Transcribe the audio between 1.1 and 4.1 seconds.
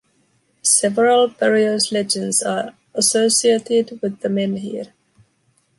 various legends are associated